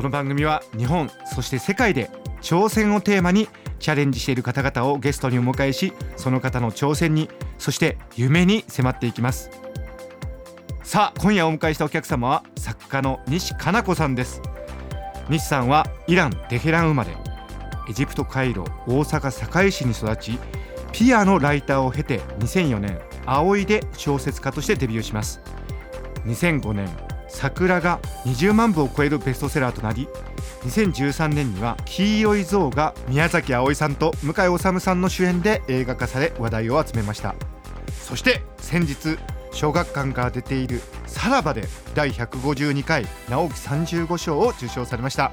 [0.00, 2.10] この番組は日本そして世界で
[2.40, 3.48] 挑戦をテーマに
[3.80, 9.50] チャレンジしている方々をゲストにお迎えしその方の挑戦にそして夢に迫っていきます。
[10.82, 14.40] さあ今夜お迎えしたお客様は作家の西加奈子さんです。
[15.28, 17.14] 西さんはイラン・テヘラン生まれ。
[17.90, 20.38] エジプト・カイロ大阪堺市に育ち
[20.92, 25.42] ピアのライターを経て2004年葵で小説家としてデビューします。
[26.24, 26.88] 2005年
[27.30, 30.08] 桜が20万部を超えるベストセラーとなり
[30.64, 37.34] 2013年には黄色い像が宮崎あおいさんと向井理さんの主演で映画化され話題を集めました。
[38.02, 39.18] そして先日
[39.52, 45.32] 小学館から出ている「さらば」で第152回直木35賞を受賞されました。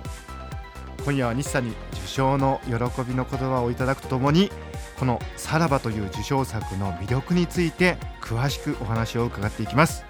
[1.03, 4.51] 今夜は西さんに受賞の喜びの言葉をいただくとともに
[4.97, 10.05] この「さらば」という受賞作の魅力について詳しくお話を伺っていきます。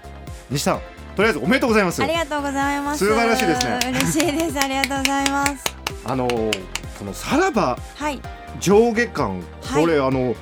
[0.50, 0.80] 西さん
[1.18, 2.00] とりあえずおめでとうございます。
[2.00, 3.04] ありがとうございます。
[3.04, 3.78] 素晴らしいですね。
[3.90, 4.58] 嬉しいです。
[4.60, 5.76] ありがとうございます。
[6.04, 7.76] あのこの「さらば。
[7.96, 8.22] はい」
[8.60, 9.42] 上下巻。
[9.64, 9.82] はい。
[9.82, 10.36] これ、あの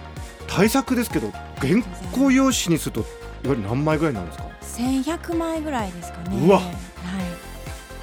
[0.47, 3.07] 対策ですけど原稿用紙にするといわ
[3.45, 4.45] ゆる何枚ぐらいなんですか
[4.77, 6.47] ？1100枚ぐらいですかね。
[6.47, 6.59] うわ。
[6.59, 6.67] はい。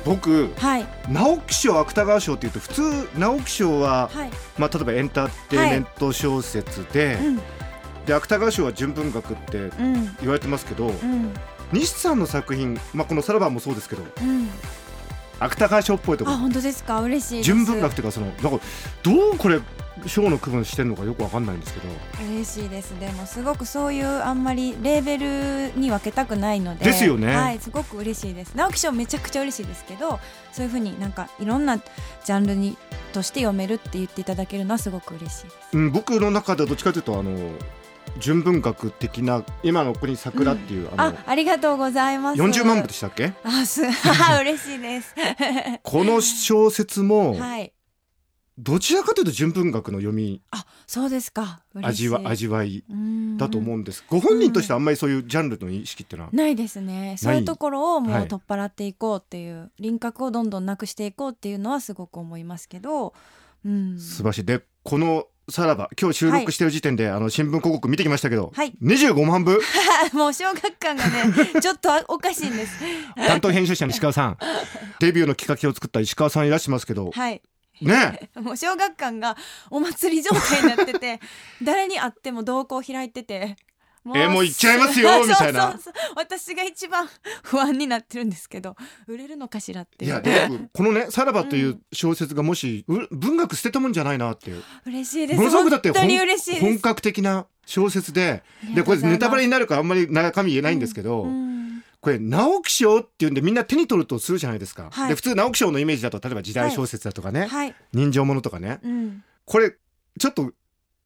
[0.03, 0.87] 僕はい。
[1.09, 4.31] 直木賞芥川賞っていうと普通直木賞は、はい。
[4.57, 7.41] まあ、例えばエンターテインメント小説で,、うん。
[8.07, 10.17] で芥川賞は純文学ってうん。
[10.21, 11.31] 言われてますけど、うん
[11.71, 14.49] 西さんの作品、まあ、この「さらば」もそうですけどうん。
[15.39, 16.37] 芥川賞っぽいところ。
[16.37, 17.01] あ本当ですか？
[17.01, 18.65] 嬉しい純文学っていうかそのなんか
[19.01, 19.59] どうこれ
[20.05, 21.87] 賞の区分してるのかよくわかんないんですけど。
[22.33, 22.97] 嬉しいです。
[22.99, 25.17] でもすごくそういうあんまりレーベ
[25.71, 26.85] ルに分けたくないので。
[26.85, 27.35] ですよね。
[27.35, 28.53] はいすごく嬉しいです。
[28.55, 30.19] 直木賞めちゃくちゃ嬉しいですけど
[30.53, 32.77] そういうふうになんかいろんなジャンルに
[33.11, 35.55] として読めるって言っていただけるのはすごく嬉しいです。
[35.73, 37.31] うん、僕の中ではどっちかというとあの
[38.19, 42.41] 純文学的な今の国桜っていう、ああのありがとうございます。
[42.41, 43.33] 40万部でしたっけ？
[43.43, 45.15] あすあ 嬉しいです。
[45.83, 47.73] この小説もはい。
[48.55, 51.63] どちらかというと純文学の読みあそうですか。
[51.73, 52.83] 味わ味わい
[53.37, 54.03] だと思ううんです。
[54.07, 56.35] ご本人としてはあんまりそういうジャンルの意識っていうのはん。
[56.35, 57.15] ないですね。
[57.17, 58.25] そういうところをもはい。
[58.25, 63.15] う取っ払っていこうっていう、輪郭をどんどんなくしていこうっていうのはすごく思いますけど、
[63.65, 64.45] うん、素晴らしい。
[64.45, 68.73] でこのさらば今日収録してる時点で、あの新聞広告見てきましたけど、はい。
[68.81, 69.59] 25万部？
[70.13, 72.79] もう小学館がね ちょっとおかしいんです。
[73.15, 74.37] 担当編集者の石川さん。
[75.01, 77.41] デビューの企画を作った石川さんいらっしゃいますけど、はい。
[77.81, 78.29] ね。
[78.35, 79.35] もう小学館が
[79.69, 81.19] お祭り状態になってて
[81.61, 83.47] 誰に会っても同行開いてて。
[83.47, 83.55] も
[84.15, 85.71] えもう行っちゃいますよみたいなそう。
[85.71, 87.07] そうそう私が一番
[87.43, 88.75] 不安になってるんですけど
[89.07, 90.11] 売れるのかしらっていう。
[90.11, 94.63] いやで僕このね「さらば」という小説がもし、う文学捨てたもんじゃないなっていう。
[94.85, 95.37] 嬉しいです。
[95.37, 98.43] ものすごくだって本格的な小説で
[98.75, 101.53] でこれネタバレになるからあんまり中身言えないんですけど、うん。
[102.01, 105.09] これ直木賞っていうんでみんな手に取るとするじゃないですか、はい。
[105.09, 108.79] で普通直木賞のイメージだと例えば時代小説だとかね、はい、人情ものとかね。
[108.83, 109.23] うん。
[109.45, 109.73] これ
[110.19, 110.51] ちょっと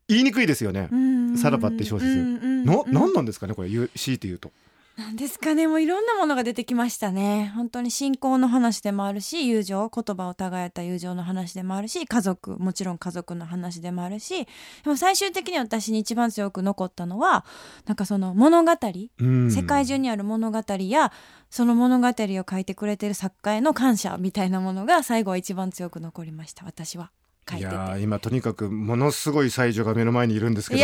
[0.08, 1.38] 言いにくいですよね、うん。
[1.38, 2.16] さらばって小説。
[2.16, 4.52] のうん何なんですかねこれ言う強いて言うと。
[4.98, 7.52] なんですかねもういろんなものが出てきましたね。
[7.56, 14.50] 本当に信仰の話でもあるし友情言葉を互えた友情の話でもあるし家族もちろん家族の話でもあるしで
[14.86, 17.46] も最終的に私に一番強く残ったのは
[17.86, 18.72] なんかその物語、
[19.20, 19.52] うん。
[19.52, 21.12] 世界中にある物語や
[21.52, 27.12] その物語を書いてくれてる作家への感謝みたいなものが最後は一番強く残りました私は。
[27.27, 30.84] 書いやー今とにかくものすごい才女が目の前にいるんですけど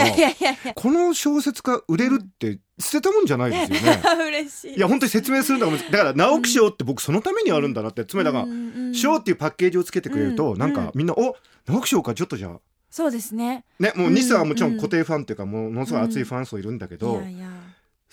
[0.76, 4.02] この小説が売れるって捨てたもんじゃないですよね。
[4.28, 4.76] 嬉しい。
[4.76, 11.36] いや本当に説明するのが難しいだから直木賞って僕そのためにあるんだなってつまりだからら賞っていうパッケージをつけてくれるとうんなんかみんなお
[11.68, 12.60] 直木賞かちょっとじゃあ。
[12.90, 13.66] そうですね。
[13.80, 17.48] ねもううん西さんはもちろん固定ファンっていうかものすごい熱いファン層いるんだけいどやいや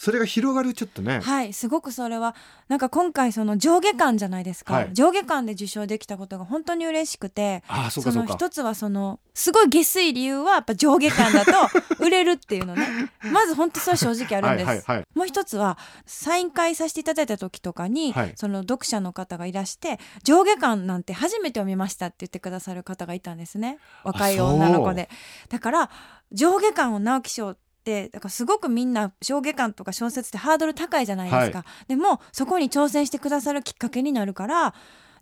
[0.00, 1.20] それが広がるちょっとね。
[1.20, 2.35] はいすごくそれは
[2.69, 4.94] なんか今回その上下巻じゃないですか、はい。
[4.94, 8.29] 上下巻で受賞できたことが本当に嬉しくてああそうかそうか。
[8.31, 11.52] の一つはそのすごい下水理由はやっぱ上下巻だと
[12.02, 13.11] 売れるっていうのね。
[13.31, 15.06] まず本当それ正直あるんです、はいはいはい。
[15.14, 15.76] もう一つは
[16.06, 18.32] サイン会させていただいた時とかに、はい。
[18.37, 23.76] その読者の方がいらして上下巻なんて初めて読みましたって言ってくださる方がいたんですね。
[24.05, 25.11] 若い女の子で。
[25.50, 25.91] だから
[26.32, 34.75] 上下巻を直木賞ってだからすごくみんな上下巻とか小説ってハードル高いじゃないですか、でもそこに挑戦してくださるきっかけになるから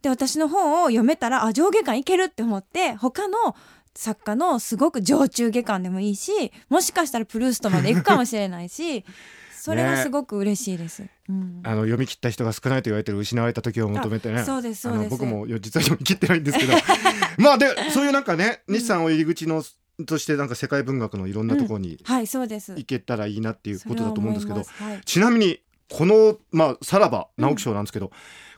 [0.03, 3.57] で私の本を読めたらあ上下巻いけるって思って他の
[3.95, 9.05] 作家のすごく上中下巻でもいいしもしかしたらプルーストまで行くかもしれないし
[9.61, 11.03] それはすごく嬉しいです。
[11.29, 11.61] うん。
[11.65, 14.41] あの読み切った人が少ないと言われてる失われた時を求めてね。
[14.41, 15.11] あそうですそうです。
[15.11, 16.73] 僕もよ実は読み切ってないんですけど。
[17.39, 19.63] まあでそういうなんかね日産を入り口の
[20.07, 22.73] としてなんか世界文学のいろんなところにはいそうです。
[22.73, 25.61] 行けたらいいなっていうことだと思うんですけど、は思いちなみに
[25.91, 28.11] このまあさらば直木賞なんですけど、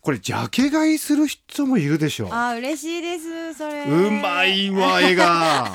[0.02, 2.28] これジャケ買いする人もいるでしょう。
[2.30, 3.84] はい、あ嬉しいですそれ。
[3.84, 5.72] うまいわ 絵が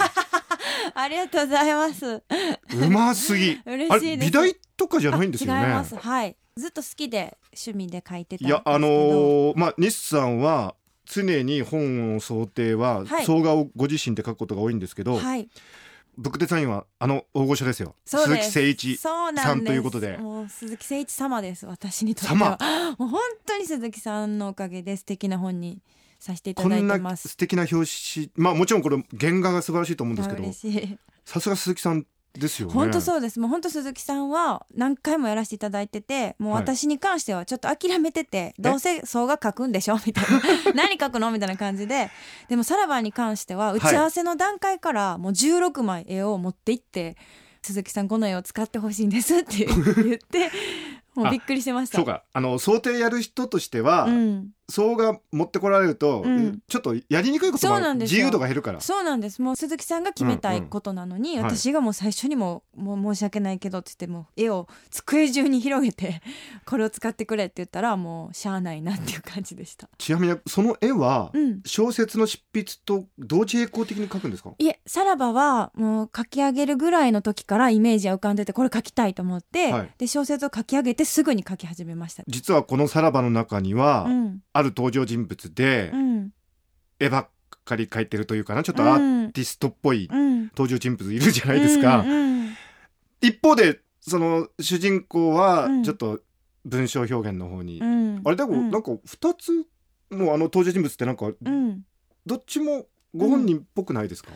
[0.93, 2.05] ありがとうございます。
[2.05, 5.59] うますぎ嬉しい美大とかじゃないんですよね？
[5.59, 5.95] あ違います。
[5.95, 6.35] はい。
[6.57, 8.37] ずっと好きで趣味で書いて。
[8.39, 10.75] いやあのーまあ日産は
[11.05, 13.25] 常に本を想定ははい。
[13.25, 15.47] 総画をご自身で書くことが多いんですけど、はい。
[16.17, 17.95] ブックデザインはあの大御所ですよ。
[18.05, 20.17] 鈴木誠一さんということで。
[20.17, 22.57] もう鈴木誠一様です私にとっては。
[22.97, 25.81] もう本当に鈴木さんのおかげで素敵な本に
[26.19, 32.05] させていただいこんなてます素敵な表紙まあもちろんこれ原画が素晴らしいと思うんですけあどさすが鈴木さん
[32.37, 32.73] ですよね。
[32.73, 33.39] 本当そうです。
[33.39, 39.97] もう本当鈴木さんは何回もやらせていただいててもうはい私に関してはちょっと諦めてて、どうせそうが書くんでしょ？
[40.05, 40.23] みたい
[40.65, 40.73] な。
[40.75, 41.31] 何書くの？
[41.31, 42.09] みたいな感じで。
[42.49, 47.17] でもさらばに関しては打ち合わせの段階からもう16枚絵を持っていって、
[47.61, 50.51] 鈴木さんこの絵を使ってほしいんですって言って
[51.15, 51.97] もうびっくりしてました。
[51.97, 52.23] そうか。
[52.33, 56.59] あの想定やる人としては、うん、総画持ってこられると、うん。
[56.67, 57.85] ちょっとやりにくいこともある。
[57.85, 58.15] なんですよ。
[58.17, 58.81] 自由度が減るから。
[58.81, 59.41] そうなんです。
[59.41, 61.45] もう鈴木さんが決めたいことなのに、うんうん。
[61.45, 66.21] はい私がもう最初にももう申し訳ないけどって言っても絵を机中に広げて
[66.65, 69.89] これを使ってくれって言ったらもうしゃあないなっていう感じでした。
[69.97, 71.61] ちなみにその絵は、うん。
[71.65, 74.53] 小説の執筆と同時並行的に描くんですか？
[74.57, 79.89] いえさらばはもう書き上げるぐらいの時からイメージは浮かんでてこれ書きたいと思って、はい。
[79.97, 82.23] で小説を書き上げてすぐに書き始めました。
[82.27, 86.31] 実はこの「さらば」の中には、うんある登場人物で、うん。
[86.97, 87.29] 絵ばっ
[87.65, 92.05] かり描いてるというかなちょっとアーティストっぽいうん、登場人物いるじゃないですか、
[93.19, 95.83] 一方でその主人公はうん。
[95.83, 96.21] ちょっと
[96.63, 98.21] 文章表現の方に、うん。
[98.23, 98.71] あれでもうん。
[98.71, 99.67] なんか2つ
[100.09, 101.83] のあの登場人物ってなんかうん。
[102.25, 104.31] どっちもご本人っぽくないですか、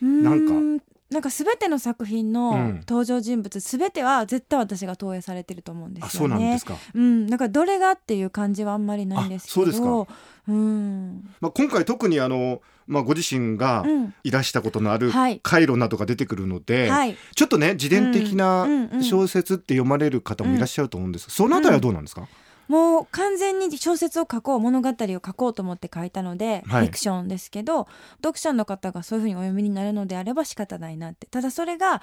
[0.00, 2.32] なんかなんか全ての作品うん。
[2.32, 6.08] の登場人物、全ては絶対私が投影されてると思うんですよね。
[6.08, 9.62] あそうなんですか、うん、なんかどれがっていう感じはあんまりないんですけど。
[9.62, 10.14] あそうですか。
[10.48, 15.40] うん、まあ、今回特にあの、まあ、ご自身がうん、いらしたことのあるはい。
[15.42, 17.16] 回路などが出てくるので、はい。
[17.34, 22.26] ちょっとね自伝的なうんうんうん小説って読まれる方もいらっしゃると思うんです、そのあたりはどうなんですか、
[22.68, 26.86] もう完全に小説を書こう物語を書こうと思って書いたので、はい。
[26.86, 31.26] フィクションですけど読者の方がそういうふうにお読みになるのであれば仕方ないなって。
[31.26, 32.02] ただそれが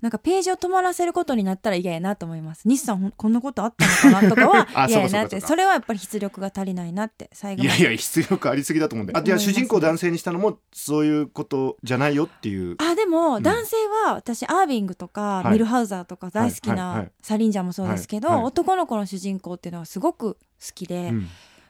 [0.00, 2.68] なんかページを止まらせることになったら嫌やなと思います。
[2.68, 5.40] 日産ほんこんなことあったのかなとかは あ嫌やなって。
[5.40, 9.14] それはやっぱり出力が足りないなって最後いやいや出力ありすぎだと思うんで。
[9.16, 12.76] あじゃあ主人公を男性にしたのもそういうことじゃないよっていう。
[12.78, 13.42] あでもうん。
[13.42, 15.52] 男性は私アービングとかはい。
[15.52, 21.28] ミルハウザーとか大好きないサリンジャーもそうですけど男の子の主人公っていうのはすごく好きでうん。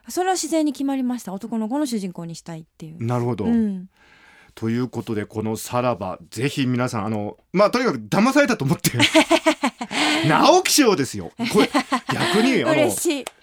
[0.08, 1.32] それは自然に決まりました。
[1.32, 3.04] 男の子の主人公にしたいっていう。
[3.04, 3.88] なるほど、うん、
[4.54, 8.90] ということでこの「さらば」ぜひ皆さんあのまあとにかく騙されたと思って
[10.28, 11.32] 直木賞ですよ。
[11.52, 11.70] これ
[12.12, 12.90] 逆に あの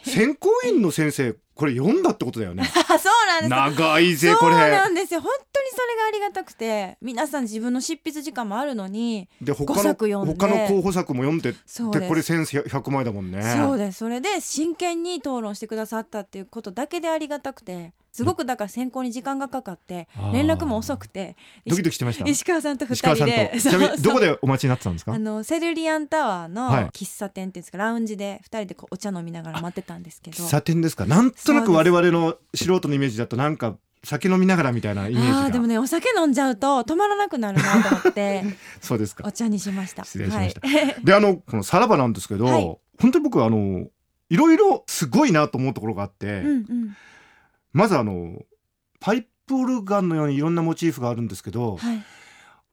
[0.04, 2.64] 選考員の先生これ読んだってことだよね。
[2.64, 3.80] あ そうなんです。
[3.80, 5.22] 長いぜこそうれなんですよ。
[5.22, 10.34] 本当にそれがありがたくて皆さん自分の執筆時間もあるのに5で他の作読んで。
[10.34, 11.58] 他の候補作も読んでで
[12.08, 13.44] これ1100枚だもんね。
[13.58, 14.00] そうです。
[14.00, 22.30] それで真剣に討論してくださったっていうことだけでありがたくてすごくだから選考に時間がかかって連絡も遅くてドキドキしてました？
[22.30, 25.14] 石川さんと二人でちなみにどこででお待ちになってたんですか？
[25.14, 26.86] あのセルリアンタワーのはい。
[26.90, 30.44] 喫茶店っていうんですかラウンジで二人でこうお茶飲みながら待ってたんですけど。
[30.44, 31.06] 喫茶店ですか？
[31.06, 38.44] なんとなく我々の素人のイメージだとなんか酒飲みながらみたいなイメージがあーでもねお酒飲んじゃうと止まらなくなるなと思って
[38.82, 39.24] そうですか。
[39.28, 40.04] お茶にしました。
[40.04, 40.68] 失礼しました。
[40.68, 42.78] はい、 であのこのさらばなんですけど、はい。
[43.00, 43.88] 本当に僕はあの
[44.30, 46.98] いろいろすごいなと思うところがあって、うんうん
[47.74, 48.44] まずあの
[49.00, 52.04] パイプオルガンのようにいろんなモチーフがあるんですけど、はい。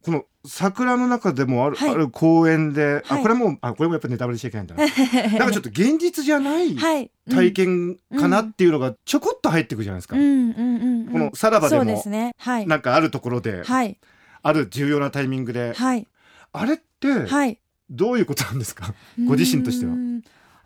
[0.00, 1.90] この桜の中でもある,、はい。
[1.90, 3.22] ある公園で、あはい。
[3.22, 4.84] これもあこれもやっぱりネタバレしちゃいけないんだな。
[5.38, 12.34] なんかちょっと現実じゃないはい体験かなっていうのがちょこっと入ってくるじゃないですか、うんこのさらばでもすね。
[12.38, 12.66] はい。
[12.66, 13.98] なんかあるところで、はい。
[14.42, 16.06] ある重要なタイミングで、はい。
[16.52, 17.58] あれってはい。
[17.90, 18.94] どういうことなんですか、
[19.26, 19.94] ご自身としては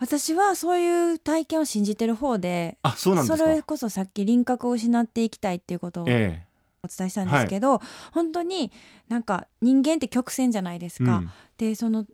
[0.03, 3.49] 私はそういう体験を信じてる方であそうなんですか。
[3.49, 6.45] れこそさっき輪郭を失っていきたいっていうことをおえ。
[6.89, 7.81] 伝えしたんですけど、
[8.11, 8.73] 本当に
[9.09, 11.23] なんか人間って曲線じゃないですえか、
[11.57, 12.05] でその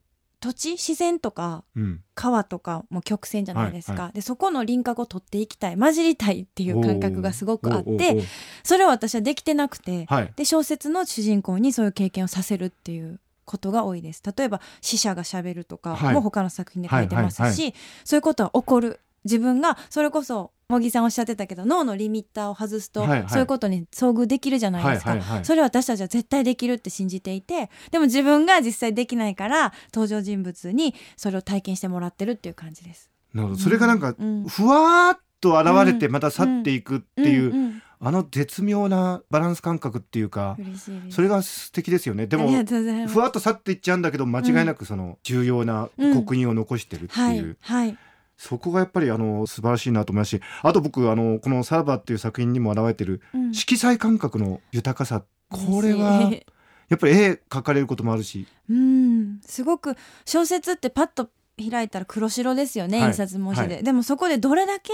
[0.41, 2.03] 土地自然とかうん。
[2.15, 8.23] 川とかも曲線じゃないですか、はいでそこの輪郭を取っていきたい混じりたいっていう感覚がすごくあって
[8.63, 10.33] それを私はできてなくて、はい。
[10.37, 13.19] で小説の主人公にそういう経験をさせるっていう
[13.49, 14.23] ことが多いです。
[14.37, 16.15] 例えば死者がしゃべるとかはい。
[16.15, 17.75] も他の作品で書いてますし、
[18.05, 19.01] そういうことは起こる。
[19.25, 23.29] 自分がそれこそ茂木さんおっしゃってたけど脳のリミッターを外すと、はいはい。
[23.29, 25.45] そういうことに遭遇できるじゃないですか、はいはいはい。
[25.45, 33.11] それは私たちは絶対できるって信じていてでも自分が実際できないから登場人物にそれを体験してもらってるっていう感じです。
[33.35, 33.61] なるほど。
[33.61, 40.57] それがなんかうんふわーっと現れてまた去っていくっていう、あの絶妙なバランス感覚っていうか
[41.11, 42.27] それが素敵ですよね。
[42.27, 42.49] でも
[43.09, 47.99] ふわっと去っていっちゃうんだけど間違いなくその重要な刻印を残してるってはいいう、はい
[48.39, 53.53] そこがやっぱりあの素晴らしいなと思いますしあと僕あのこの「サラバ」っていう作品にも現れてるうん。
[53.53, 55.25] 色彩感覚の豊かさ。
[55.51, 56.31] これは
[56.89, 58.47] やっぱり絵描かれることもあるし。
[58.71, 59.41] うん。
[59.45, 63.09] すごく小説ってパッと開いたら黒白ですよね、はい。
[63.09, 64.93] 印刷文字で、はでもそこでどれだけ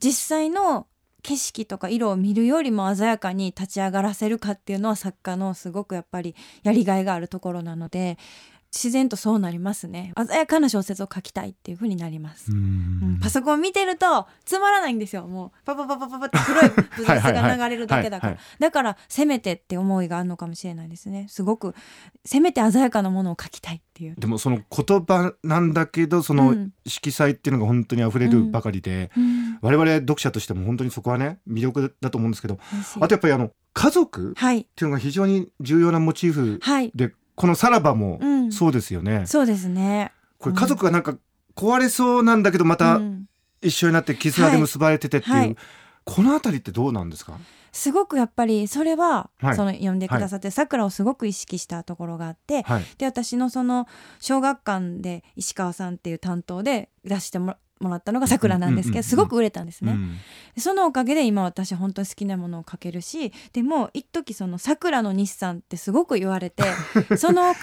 [0.00, 0.86] 実際の
[1.22, 8.18] 景色とか色を見るよりも鮮やかに立ち上がらせるかっていうのは作家のすごくやっぱりやりがいがあるところなので
[8.72, 10.12] 自然とそうなりますね。
[10.16, 13.18] 鮮やかな小説を書きたいっていう風になります、うん。
[13.20, 15.26] パソコン見てるとつまらないんですよ。
[15.26, 18.38] もうパパパパパパって黒いブザスが流れるだけだから。
[18.58, 21.26] だからせめてって思いがあるのかもしれないですね。
[21.28, 21.74] すごく
[22.24, 26.70] せめて鮮やかなものを書きたいっていう、でもその言葉なんだけどそうのん。
[26.86, 29.58] 色彩っていうのが本当に溢れるばかりで、うん。
[29.62, 32.58] 我々読者としても本当にそこはね魅力だと思うんですけど
[33.00, 34.64] あとやっぱりあの家族っはい。
[34.64, 39.24] ていうのが非常に重要なモチーフはい、でこの「さらば」もうん、そうですよね。
[39.26, 40.12] そうですね。
[40.38, 41.16] これ家族がなんか
[41.56, 43.26] 壊れそうなんだけどまうたん。
[43.62, 45.46] 一緒になって絆で結ばれててっていう、はい。
[45.46, 45.56] はい
[46.02, 47.34] このあたりってどうなんですか？
[47.72, 49.56] すごくやっぱりそれは、はい。
[49.56, 52.84] その読んでくださってさくらをすごく意識したところがあって、はい。
[52.98, 53.86] で私のその
[54.18, 59.96] 小学館で石川さんっていう担当で出してももらったのがさくらなんですけどすごく売れたんですね。
[60.58, 66.62] そのおかげで今私本当に好きなものを描けるしでも一時そのさくらの日産ってすごく言われて
[67.16, 67.54] その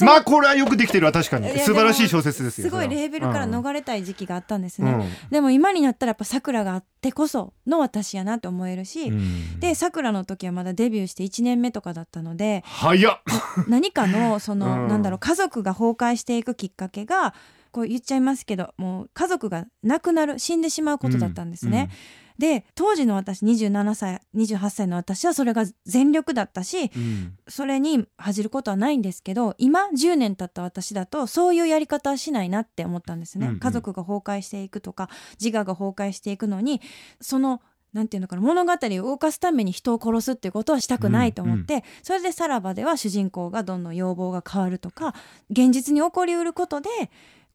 [0.00, 1.50] まあこれはよくできてるわ確かに。
[1.58, 4.98] 素晴らしい小説ですよすごいレーベルかられ逃れたい時期があったんですうん。
[4.98, 9.60] ね、でも今になったらやっぱさくらがあってこその私やなって思えるし、うん。
[9.60, 13.20] でさくらの時はまだデビューして1年目とかだったので早っ。
[13.68, 14.88] 何かのその、うん。
[14.88, 17.34] なんだろう家族が崩壊していくきっかけが
[17.76, 21.90] こう言っちゃいますけどもう家族が亡くなる死んでしまうことだったんですね。
[22.38, 27.02] で当時の私27歳28歳の私はそれが全力だったしうん。
[27.02, 33.60] うんそれに恥じることはないんですけど今10年経った私だとそういうやり方はしないなって思ったんですね、うんうん。
[33.60, 36.80] 家族が崩壊していくとか自我が崩壊していくのに
[37.20, 37.60] その
[37.92, 45.14] なんていうのかな物語を動かすために人を殺すっていうことはしたくないと思って、それで「さらば」では主人公がどんどん要望が変わるとか
[45.50, 46.90] 現実に起こりうることで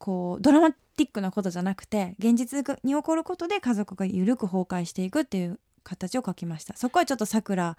[0.02, 6.76] こうドラマティックなことじゃなくて現実に起こることで家族が緩く崩壊していくっていう形を書きました。
[6.76, 7.78] そこはちょっとさくら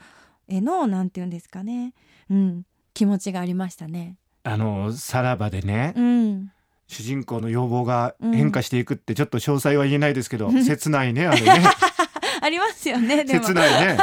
[0.48, 1.94] へのなんていうんですかね。
[2.30, 2.62] うん。
[2.94, 4.16] 気持ちがありましたね。
[4.44, 6.52] あのさらばでね、うん。
[6.86, 11.62] 主人公の要望が変化していくってちょっと詳細は言えないですけど、 切ないねあれね。
[12.40, 13.44] ありますよねでも。
[13.44, 13.98] 切ないね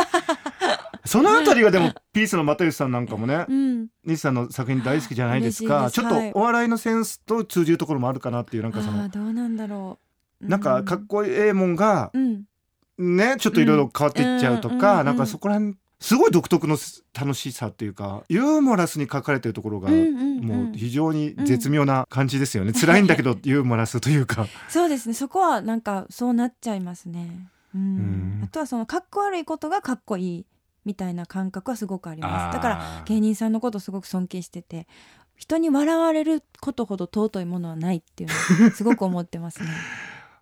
[1.05, 3.87] そのあたりがでもピースの又吉さんなんかもねうん。
[4.05, 5.89] 西さんの作品大好きじゃないですか。
[5.91, 9.03] ちょっとお笑いのセンスと通じるところもあるかなっていうなんかそあの。
[9.03, 9.97] あどうなんだろ
[10.41, 10.47] う。
[10.47, 12.43] なんかかっこいいもんがうん。
[12.97, 14.79] ねちょっといろいろ変わっていっちゃうとうん。
[14.79, 15.05] か、うん。
[15.05, 16.77] なんかそこら辺すごい独特の
[17.13, 20.43] 楽しさっていうかユーモラスに書かれてるところが、うんうんうん。
[20.43, 24.47] もう非常に絶妙な感じですよね、辛いんだけどユーモラスというか。
[24.69, 25.13] そうですね。
[25.13, 27.49] そこはなんかそうなっちゃいますね。
[27.75, 27.81] うん。
[27.81, 28.41] うん。
[28.45, 30.45] あとはそのかっこ悪いことがかっこいい
[30.85, 32.53] みたいな感覚はすごくあります。
[32.55, 34.87] だからら芸人さんのことすごく尊敬してて
[35.35, 38.29] 人に笑われることほど尊いものはないっていう
[38.61, 39.69] のを すごく思ってますね。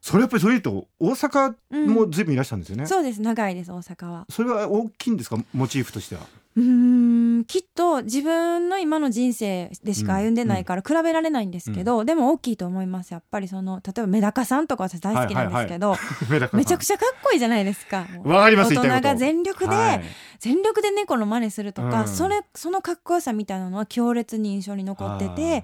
[0.02, 3.22] それやっぱりそれ言うと大阪うんも随分いらしたんですよね、そうです。
[3.22, 4.26] 長いです大阪は。
[4.30, 5.38] それは大きいんですか？
[5.54, 6.22] モチーフとしては。
[6.56, 13.12] うーんきっと自分の今の人生でしか歩んでないから比べられないんですけど、でも大きいと思います。
[13.12, 15.96] やっぱりその例えばメダカさんとか私大好きなんですけど、
[16.54, 18.08] めちゃくちちゃかっこいいじゃないですか。
[18.26, 20.02] ゃわかります大人が全力で、はい。
[20.40, 22.08] 全力で猫の真似するとか、うん。
[22.08, 25.64] それそのかっこよさみたいなのは強烈に印象に残ってて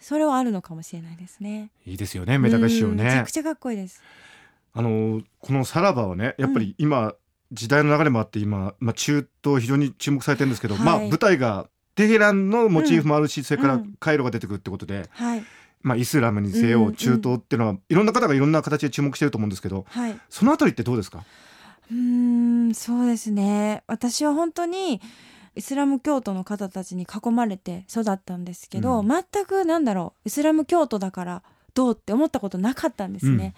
[0.00, 1.70] それはあるのかもしれないですね。
[1.86, 2.92] いいですよねメダカ師匠ね。
[2.92, 4.02] うんめちゃくちゃかっこいいです。
[4.74, 7.14] あのこの「さらば」はねやっぱり今、
[7.52, 10.84] 時代の流れもあって今、まあ、中東非常に注目されてるんですけど、はい。
[10.84, 15.44] まあ舞台がテヘランのモチーフもあるし、それからうんカイロが出てくるってことで、はい。
[15.82, 16.94] まあ、イスラムにせようんうん。
[16.94, 20.18] 中東っていうのはいろんな方がいろんな形で注目してると思うんですけどはい。
[20.30, 21.24] そのあたりってどうですか？
[21.90, 21.96] うー
[22.70, 23.82] んそうですね。
[23.86, 25.00] 私は本当に
[25.54, 29.08] イスラム教徒の方たちに囲まれて育ったんですけど、うん。
[29.08, 31.42] 全くなんだろうイスラム教徒だから
[31.74, 33.54] どうって思ったことなかったんですね、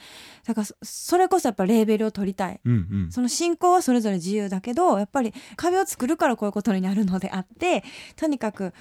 [0.47, 2.61] だからそそれこそやっぱレーベルを取りたい。
[2.65, 3.11] うんうん。
[3.11, 7.85] その信仰はそれぞれ自由だけどやっぱり壁を作るからこういうことになるのであって
[8.17, 8.73] とにかく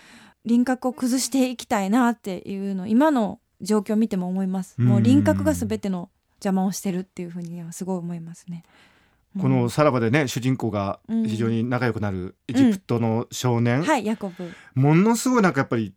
[0.45, 4.79] 輪郭を崩していきたいなっていうの今の状況を見ても思います。
[4.79, 8.63] もう輪郭が全ての邪魔をしてるっていうふうにはすごい思いますね。
[9.39, 13.85] このさらばでね主人公が非常に仲良くなるエジプトの少年、うん。
[13.85, 14.51] はいヤコブ。
[14.75, 15.93] ものすごいなんかやっぱり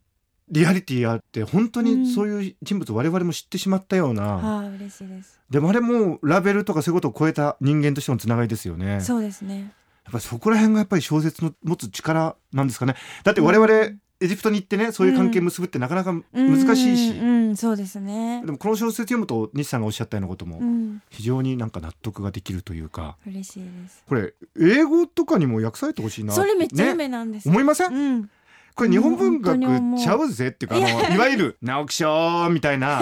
[0.49, 5.39] リアリティあって本当にそういう人物を我々も知ってしまったような、はあ嬉しいです。
[5.49, 9.01] でもあれもラベルとかそういうことを超えた人間としてのつながりですよね。
[9.01, 9.73] そうですね。
[10.05, 12.95] やっぱりそこら辺がやっぱり小説の持つ力なんですかね。
[13.23, 13.73] だって我々
[14.19, 18.41] エジプトに行ってねそういう関係結ぶってなかなか難しいし、うん、うんそうですね。
[18.45, 21.01] でもこの小説読むと西さんがおっしゃったようなこともうん。
[21.09, 24.03] 非常になんか納得ができるというか、嬉しいです。
[24.07, 27.93] これ英語とかにも訳されてほしいなそれめっちゃね夢なんです、思いません？
[27.93, 28.29] うん
[28.77, 29.59] これ日本文学
[29.99, 30.79] ちゃうぜっていうかあ
[31.09, 33.01] のいわゆる直木賞みたいな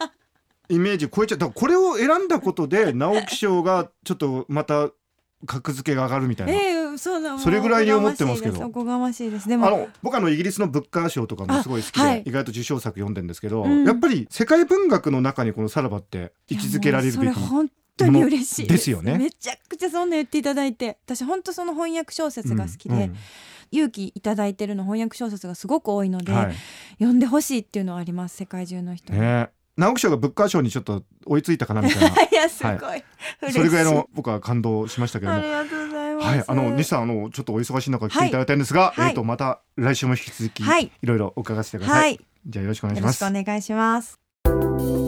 [0.70, 1.38] イメージ超えちゃう。
[1.38, 4.88] だからこれを選んだことで直木賞がちょっとまた
[5.44, 6.52] 格付けが上がるみたいな。
[6.54, 8.66] ええそそれぐらいに思ってますけど。
[8.66, 9.48] おこがましいです。
[9.48, 12.22] でもあの僕あのイギリスのブッカー賞とかもすごい好きで、あはい。
[12.26, 13.84] 意外と受賞作読んでるんですけど、うん。
[13.84, 18.90] やっぱり世界文学の中にこの「さらば」って位置づけられるべき本当に嬉しいです。
[18.90, 19.18] よね。
[19.18, 20.98] めちゃくちゃそんな言っていただいて。
[21.04, 23.16] 私本当その翻訳小説が好きで、うん
[23.72, 26.54] 勇気いただいてるの翻訳小説がすごく多いので、うんはい。
[26.98, 29.48] 読んでほしいっていうのはあります世界中の人に、ね。
[29.76, 32.08] 直木賞がブッカー賞にちょっと追いついたかなみたいな。
[32.30, 33.52] いやすごい、嬉しい。
[33.52, 35.38] それぐらいの僕は感動しましたけども。
[35.38, 36.26] ありがとうございます。
[36.26, 39.08] はい、あの西さんあのちょっとお忙しい中来ていただいたんですが、はい。
[39.08, 40.92] えっ、とまた来週も引き続き、はい。
[41.02, 42.00] いろいろお伺わせてください。
[42.00, 42.20] はい。
[42.46, 43.32] じゃあよろしくお願いしよろします。
[43.32, 45.01] くお願いします。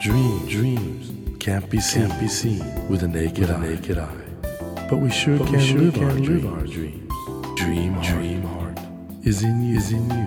[0.00, 3.60] Dreams, dreams can't be seen, can't be seen with a naked, eye.
[3.60, 4.08] naked eye.
[4.88, 6.46] But we sure But we can, sure live, can our live dreams.
[6.46, 7.12] our dreams.
[7.56, 8.06] Dream, heart.
[8.06, 8.78] dream heart
[9.24, 10.26] is in you, is in you,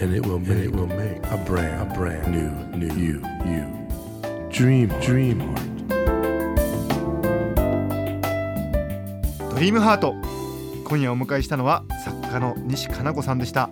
[0.00, 3.66] and it will make, it will make a brand, a brand new, new you, you.
[4.50, 5.02] Dream, heart.
[5.02, 5.66] dream heart.
[9.50, 10.14] ドリームハート
[10.88, 13.68] 今夜お迎えしたのは作家の西加奈子さんでした。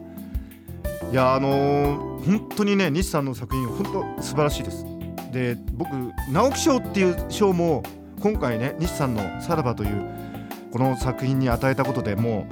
[1.11, 3.85] いやあのー本当にね西さんの作品本
[4.17, 4.85] 当素晴らしいです。
[5.33, 5.89] で僕
[6.31, 7.83] 直木賞っていう賞も
[8.21, 10.05] 今回ね西さんの「さらば」という
[10.73, 12.47] この作品に与えたことでも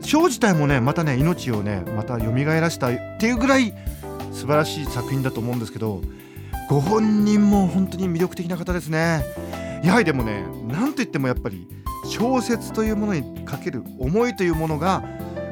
[0.00, 3.74] う賞自体もねまたね命をねまた蘇らしたっていうぐらい
[4.32, 6.00] 素晴らしい作品だと思うんですけど
[6.68, 9.24] ご本人も本当に魅力的な方ですね。
[9.82, 11.66] やはりでもねなんといってもやっぱり
[12.06, 15.02] 小説というものにかける思いというものが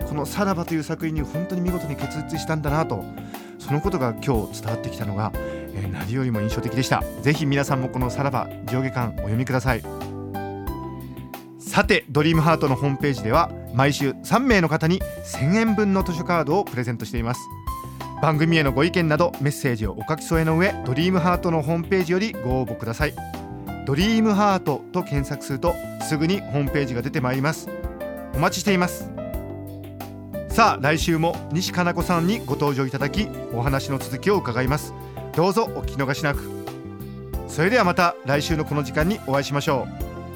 [0.08, 3.04] この「さらば」という作品に本当に見事に結実したんだなと
[3.58, 5.32] そのことが今日伝わってきたのが、
[5.78, 7.02] えー何よりも印象的でした。
[7.22, 9.82] ぜひ皆さんもこの「さらば」上下巻お読みください。
[11.58, 17.40] さてドリームハートのホームページでは毎週3名の方に1000円分の図書カードをプレゼントしています。
[18.20, 23.14] 番組へのご意見などメッセージをお書き添えの上ドリームハートのホームページよりご応募ください。
[23.86, 27.68] ドリームハートと検索するとすぐにホームページが出てまいります。
[28.34, 29.10] お待ちしています。
[30.48, 34.92] さあ来週も西加奈子さんにご登場いただきお話の続きを伺います。
[35.38, 36.42] どうぞお聞き逃しなく。
[37.46, 39.86] それではまた来週のこの時間にお会いしましょ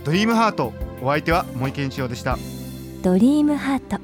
[0.02, 0.06] う。
[0.06, 2.38] ドリームハートお相手は森健一郎でした。
[3.02, 3.98] ドリームハート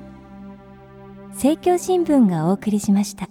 [1.35, 3.29] 政教新聞がお送りしました。